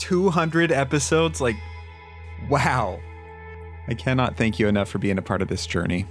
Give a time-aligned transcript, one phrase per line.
[0.00, 1.40] 200 episodes?
[1.40, 1.56] Like,
[2.48, 2.98] wow.
[3.86, 6.06] I cannot thank you enough for being a part of this journey.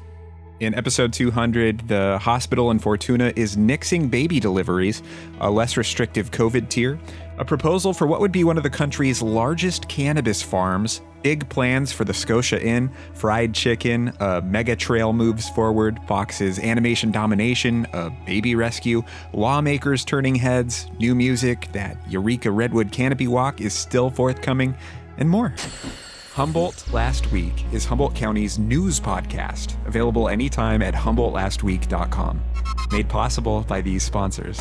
[0.60, 5.02] In episode 200, the hospital in Fortuna is nixing baby deliveries,
[5.40, 7.00] a less restrictive COVID tier,
[7.38, 11.94] a proposal for what would be one of the country's largest cannabis farms, big plans
[11.94, 18.10] for the Scotia Inn, fried chicken, a mega trail moves forward, Fox's animation domination, a
[18.26, 24.76] baby rescue, lawmakers turning heads, new music, that Eureka Redwood Canopy Walk is still forthcoming,
[25.18, 25.54] and more.
[26.40, 32.42] Humboldt Last Week is Humboldt County's news podcast, available anytime at HumboldtLastWeek.com.
[32.92, 34.58] Made possible by these sponsors.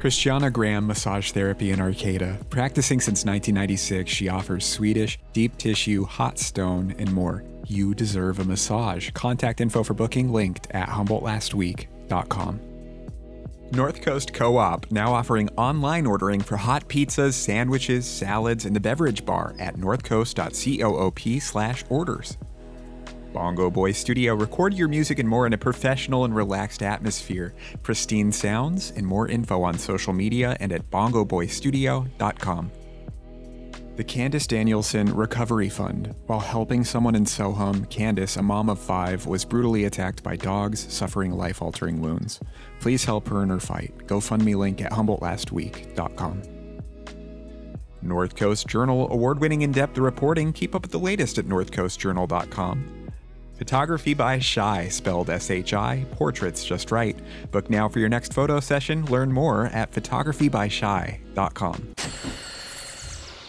[0.00, 2.44] Christiana Graham Massage Therapy in Arcata.
[2.50, 7.44] Practicing since 1996, she offers Swedish, deep tissue, hot stone, and more.
[7.68, 9.12] You deserve a massage.
[9.12, 12.65] Contact info for booking linked at HumboldtLastWeek.com.
[13.72, 18.80] North Coast Co op now offering online ordering for hot pizzas, sandwiches, salads, and the
[18.80, 22.38] beverage bar at northcoast.coop slash orders.
[23.32, 27.54] Bongo Boy Studio, record your music and more in a professional and relaxed atmosphere.
[27.82, 32.70] Pristine sounds and more info on social media and at bongoboystudio.com.
[33.96, 36.14] The Candace Danielson Recovery Fund.
[36.26, 40.92] While helping someone in Soham, Candace, a mom of five, was brutally attacked by dogs,
[40.92, 42.38] suffering life altering wounds.
[42.78, 43.96] Please help her in her fight.
[44.06, 46.42] GoFundMe link at HumboldtLastWeek.com.
[48.02, 50.52] North Coast Journal award winning in depth reporting.
[50.52, 53.10] Keep up with the latest at NorthCoastJournal.com.
[53.54, 57.18] Photography by Shy, spelled S H I, portraits just right.
[57.50, 59.06] Book now for your next photo session.
[59.06, 61.95] Learn more at photographybyshy.com.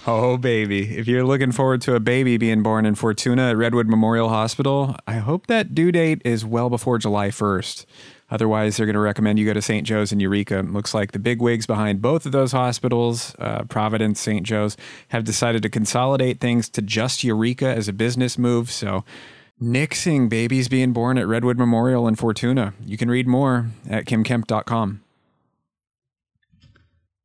[0.10, 0.98] Oh, baby.
[0.98, 4.96] If you're looking forward to a baby being born in Fortuna at Redwood Memorial Hospital,
[5.06, 7.86] I hope that due date is well before July 1st.
[8.32, 9.86] Otherwise, they're going to recommend you go to St.
[9.86, 10.62] Joe's in Eureka.
[10.62, 14.46] Looks like the big wigs behind both of those hospitals, uh, Providence, St.
[14.46, 14.78] Joe's,
[15.10, 18.72] have decided to consolidate things to just Eureka as a business move.
[18.72, 19.04] So,
[19.62, 22.74] nixing babies being born at Redwood Memorial in Fortuna.
[22.86, 25.02] You can read more at kymkemp.com.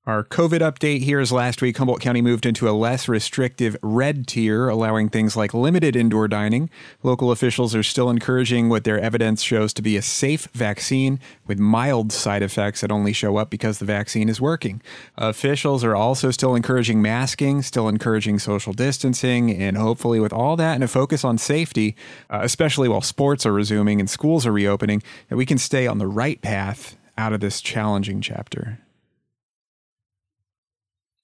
[0.04, 4.26] Our COVID update here is last week, Humboldt County moved into a less restrictive red
[4.26, 6.70] tier, allowing things like limited indoor dining.
[7.04, 11.60] Local officials are still encouraging what their evidence shows to be a safe vaccine with
[11.60, 14.82] mild side effects that only show up because the vaccine is working.
[15.16, 20.74] Officials are also still encouraging masking, still encouraging social distancing, and hopefully, with all that
[20.74, 21.94] and a focus on safety,
[22.28, 25.98] uh, especially while sports are resuming and schools are reopening, that we can stay on
[25.98, 28.80] the right path out of this challenging chapter.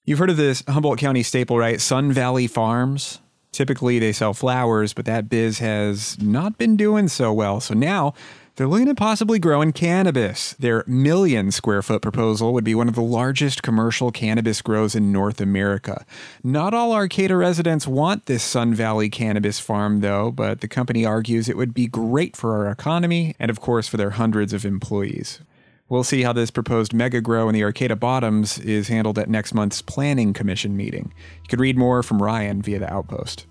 [0.09, 1.79] You've heard of this Humboldt County staple, right?
[1.79, 3.19] Sun Valley Farms.
[3.51, 7.59] Typically, they sell flowers, but that biz has not been doing so well.
[7.59, 8.15] So now
[8.55, 10.53] they're looking at possibly growing cannabis.
[10.53, 15.11] Their million square foot proposal would be one of the largest commercial cannabis grows in
[15.11, 16.03] North America.
[16.43, 21.47] Not all Arcata residents want this Sun Valley cannabis farm, though, but the company argues
[21.47, 25.39] it would be great for our economy and, of course, for their hundreds of employees.
[25.89, 29.55] We'll see how this proposed mega grow in the Arcata Bottoms is handled at next
[29.55, 31.11] month's Planning Commission meeting.
[31.41, 33.47] You can read more from Ryan via the Outpost.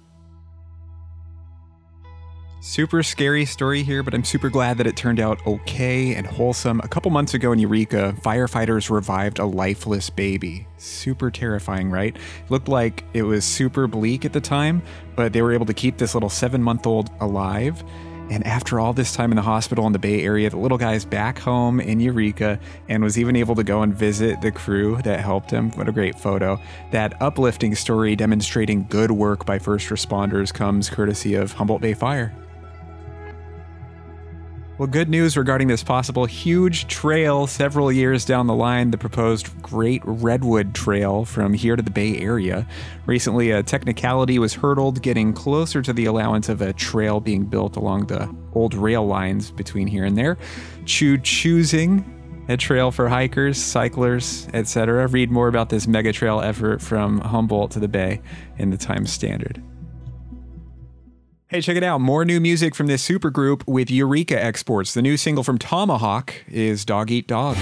[2.60, 6.80] Super scary story here, but I'm super glad that it turned out okay and wholesome.
[6.82, 10.66] A couple months ago in Eureka, firefighters revived a lifeless baby.
[10.76, 12.16] Super terrifying, right?
[12.50, 14.82] looked like it was super bleak at the time,
[15.14, 17.84] but they were able to keep this little seven month old alive.
[18.30, 21.04] And after all this time in the hospital in the Bay Area, the little guy's
[21.04, 22.58] back home in Eureka
[22.88, 25.70] and was even able to go and visit the crew that helped him.
[25.72, 26.60] What a great photo.
[26.90, 32.34] That uplifting story demonstrating good work by first responders comes courtesy of Humboldt Bay Fire.
[34.78, 39.60] Well, good news regarding this possible huge trail several years down the line, the proposed
[39.60, 42.64] Great Redwood Trail from here to the Bay Area.
[43.04, 47.74] Recently, a technicality was hurdled, getting closer to the allowance of a trail being built
[47.74, 50.38] along the old rail lines between here and there.
[50.84, 52.04] Choo choosing
[52.46, 55.08] a trail for hikers, cyclers, etc.
[55.08, 58.22] Read more about this mega trail effort from Humboldt to the Bay
[58.58, 59.60] in the Times Standard.
[61.50, 62.02] Hey, check it out.
[62.02, 64.92] More new music from this supergroup with Eureka Exports.
[64.92, 67.56] The new single from Tomahawk is Dog Eat Dog.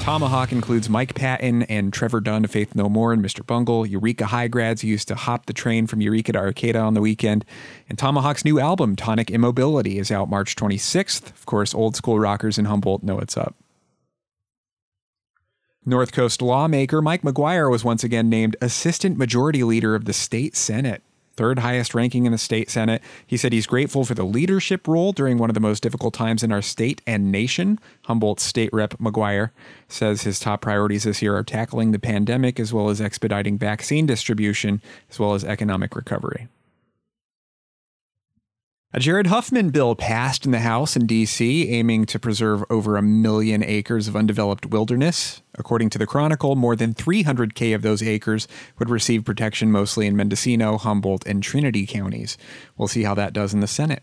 [0.00, 3.46] Tomahawk includes Mike Patton and Trevor Dunn of Faith No More and Mr.
[3.46, 7.00] Bungle, Eureka high grads used to hop the train from Eureka to Arcata on the
[7.00, 7.44] weekend.
[7.88, 11.30] And Tomahawk's new album, Tonic Immobility, is out March 26th.
[11.30, 13.54] Of course, old school rockers in Humboldt know it's up.
[15.84, 20.56] North Coast lawmaker Mike McGuire was once again named Assistant Majority Leader of the State
[20.56, 21.04] Senate.
[21.36, 23.02] Third highest ranking in the state Senate.
[23.26, 26.42] He said he's grateful for the leadership role during one of the most difficult times
[26.42, 27.78] in our state and nation.
[28.04, 29.50] Humboldt State Rep McGuire
[29.88, 34.06] says his top priorities this year are tackling the pandemic as well as expediting vaccine
[34.06, 34.80] distribution
[35.10, 36.48] as well as economic recovery.
[38.96, 43.02] A Jared Huffman bill passed in the House in D.C., aiming to preserve over a
[43.02, 45.42] million acres of undeveloped wilderness.
[45.58, 48.48] According to the Chronicle, more than 300K of those acres
[48.78, 52.38] would receive protection mostly in Mendocino, Humboldt, and Trinity counties.
[52.78, 54.02] We'll see how that does in the Senate.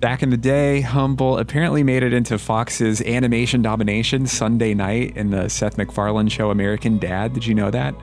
[0.00, 5.28] Back in the day, Humboldt apparently made it into Fox's animation domination Sunday night in
[5.28, 7.34] the Seth MacFarlane show American Dad.
[7.34, 7.94] Did you know that?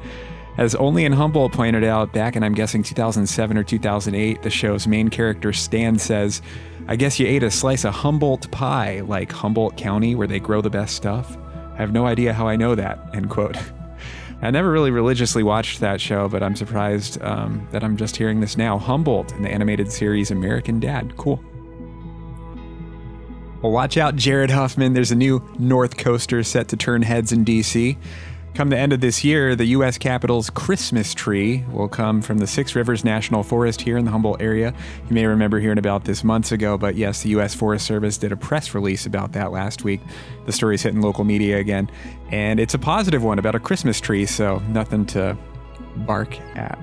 [0.57, 4.87] As Only in Humboldt pointed out back in, I'm guessing, 2007 or 2008, the show's
[4.87, 6.41] main character, Stan, says,
[6.87, 10.61] I guess you ate a slice of Humboldt pie, like Humboldt County, where they grow
[10.61, 11.37] the best stuff.
[11.73, 13.55] I have no idea how I know that, end quote.
[14.41, 18.39] I never really religiously watched that show, but I'm surprised um, that I'm just hearing
[18.39, 18.79] this now.
[18.79, 21.17] Humboldt in the animated series American Dad.
[21.17, 21.43] Cool.
[23.61, 24.93] Well, watch out, Jared Huffman.
[24.93, 27.97] There's a new North Coaster set to turn heads in DC.
[28.57, 29.99] Come the end of this year, the U.S.
[29.99, 34.41] Capitol's Christmas tree will come from the Six Rivers National Forest here in the Humboldt
[34.41, 34.73] area.
[35.07, 37.53] You may remember hearing about this months ago, but yes, the U.S.
[37.53, 40.01] Forest Service did a press release about that last week.
[40.47, 41.87] The story's hitting local media again,
[42.31, 45.37] and it's a positive one about a Christmas tree, so nothing to
[45.97, 46.79] bark at.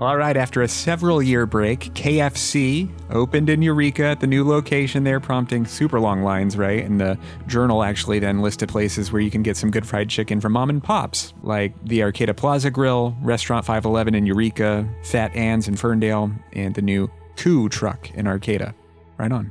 [0.00, 5.02] All right, after a several year break, KFC opened in Eureka at the new location
[5.02, 6.84] there, prompting super long lines, right?
[6.84, 7.18] And the
[7.48, 10.70] journal actually then listed places where you can get some good fried chicken from mom
[10.70, 16.30] and pops, like the Arcata Plaza Grill, Restaurant 511 in Eureka, Fat Ann's in Ferndale,
[16.52, 18.76] and the new Coup truck in Arcata.
[19.16, 19.50] Right on.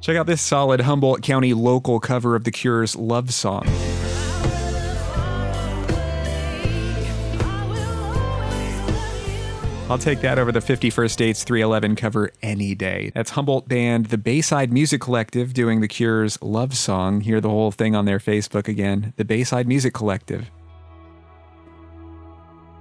[0.00, 3.64] Check out this solid Humboldt County local cover of The Cure's Love Song.
[9.92, 13.12] I'll take that over the 50 First Dates 311 cover any day.
[13.14, 17.20] That's Humboldt band The Bayside Music Collective doing The Cure's Love Song.
[17.20, 19.12] Hear the whole thing on their Facebook again.
[19.18, 20.50] The Bayside Music Collective.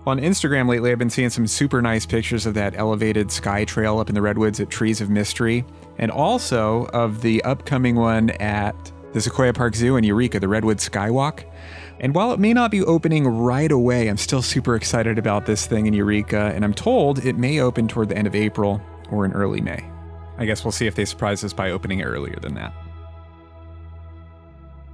[0.08, 4.00] On Instagram lately, I've been seeing some super nice pictures of that elevated sky trail
[4.00, 5.66] up in the Redwoods at Trees of Mystery,
[5.98, 8.74] and also of the upcoming one at
[9.12, 11.44] the Sequoia Park Zoo in Eureka, the Redwood Skywalk.
[12.02, 15.68] And while it may not be opening right away, I'm still super excited about this
[15.68, 18.82] thing in Eureka, and I'm told it may open toward the end of April
[19.12, 19.86] or in early May.
[20.40, 22.74] I guess we'll see if they surprise us by opening earlier than that.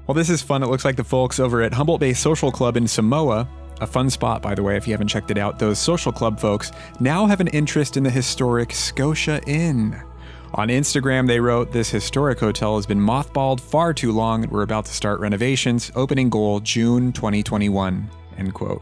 [0.05, 0.63] Well, this is fun.
[0.63, 3.47] It looks like the folks over at Humboldt Bay Social Club in Samoa,
[3.79, 6.39] a fun spot, by the way, if you haven't checked it out, those social club
[6.39, 10.01] folks now have an interest in the historic Scotia Inn.
[10.53, 14.63] On Instagram, they wrote, This historic hotel has been mothballed far too long and we're
[14.63, 15.91] about to start renovations.
[15.95, 18.09] Opening goal June 2021.
[18.37, 18.81] End quote.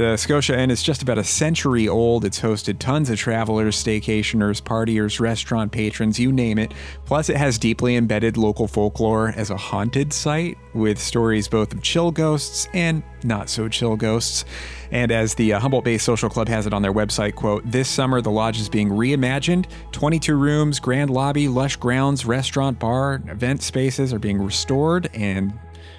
[0.00, 2.24] The Scotia Inn is just about a century old.
[2.24, 6.72] It's hosted tons of travelers, staycationers, partiers, restaurant patrons, you name it.
[7.04, 11.82] Plus, it has deeply embedded local folklore as a haunted site with stories both of
[11.82, 14.46] chill ghosts and not so chill ghosts.
[14.90, 17.86] And as the uh, Humboldt Bay Social Club has it on their website, quote, this
[17.86, 19.66] summer the lodge is being reimagined.
[19.92, 25.52] 22 rooms, grand lobby, lush grounds, restaurant, bar, event spaces are being restored and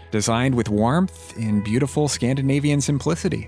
[0.09, 3.47] designed with warmth and beautiful Scandinavian simplicity.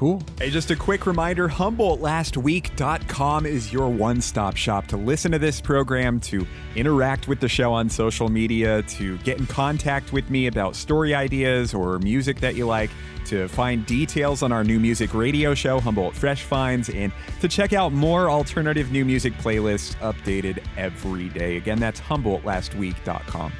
[0.00, 0.22] Cool.
[0.38, 5.60] Hey, just a quick reminder HumboldtLastWeek.com is your one stop shop to listen to this
[5.60, 10.46] program, to interact with the show on social media, to get in contact with me
[10.46, 12.88] about story ideas or music that you like,
[13.26, 17.74] to find details on our new music radio show, Humboldt Fresh Finds, and to check
[17.74, 21.58] out more alternative new music playlists updated every day.
[21.58, 23.52] Again, that's HumboldtLastWeek.com.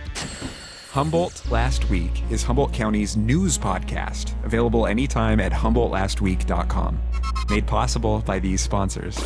[0.90, 6.98] Humboldt Last Week is Humboldt County's news podcast, available anytime at HumboldtLastWeek.com.
[7.48, 9.16] Made possible by these sponsors.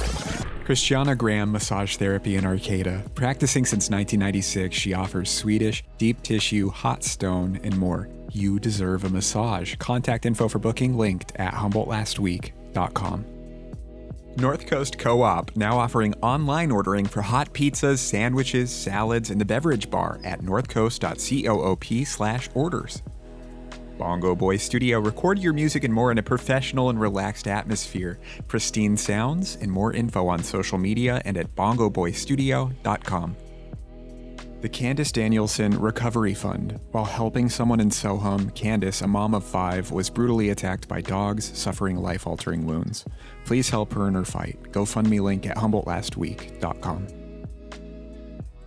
[0.66, 3.02] Christiana Graham Massage Therapy in Arcata.
[3.14, 8.10] Practicing since 1996, she offers Swedish, deep tissue, hot stone, and more.
[8.30, 9.74] You deserve a massage.
[9.76, 13.33] Contact info for booking linked at HumboldtLastWeek.com.
[14.36, 19.44] North Coast Co op now offering online ordering for hot pizzas, sandwiches, salads, and the
[19.44, 23.02] beverage bar at northcoast.coop orders.
[23.98, 28.18] Bongo Boy Studio, record your music and more in a professional and relaxed atmosphere.
[28.48, 33.36] Pristine sounds and more info on social media and at bongoboystudio.com.
[34.64, 36.80] The Candace Danielson Recovery Fund.
[36.92, 41.54] While helping someone in Soham, Candace, a mom of five, was brutally attacked by dogs,
[41.54, 43.04] suffering life altering wounds.
[43.44, 44.58] Please help her in her fight.
[44.72, 47.06] GoFundMe link at HumboldtLastWeek.com.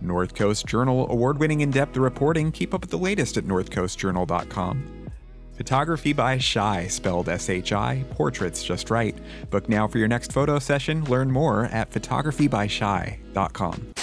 [0.00, 2.52] North Coast Journal award winning in depth reporting.
[2.52, 5.10] Keep up with the latest at NorthCoastJournal.com.
[5.54, 9.18] Photography by Shy, spelled S H I, portraits just right.
[9.50, 11.02] Book now for your next photo session.
[11.06, 13.94] Learn more at photographybyshy.com.